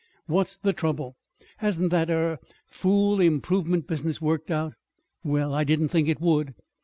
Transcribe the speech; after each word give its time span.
"What's 0.25 0.57
the 0.57 0.73
trouble? 0.73 1.15
Hasn't 1.57 1.91
that 1.91 2.09
er 2.09 2.39
fool 2.65 3.21
improvement 3.21 3.85
business 3.85 4.19
worked 4.19 4.49
out? 4.49 4.73
Well, 5.23 5.53
I 5.53 5.63
didn't 5.63 5.89
think 5.89 6.07
it 6.09 6.19
would!" 6.19 6.55